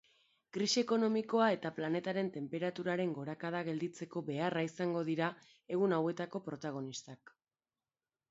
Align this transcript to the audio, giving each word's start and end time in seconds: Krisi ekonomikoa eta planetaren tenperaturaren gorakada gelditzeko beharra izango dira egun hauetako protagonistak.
Krisi 0.55 0.77
ekonomikoa 0.81 1.49
eta 1.55 1.71
planetaren 1.79 2.29
tenperaturaren 2.37 3.11
gorakada 3.17 3.61
gelditzeko 3.67 4.23
beharra 4.31 4.63
izango 4.69 5.03
dira 5.11 5.27
egun 5.77 5.95
hauetako 5.99 6.45
protagonistak. 6.49 7.35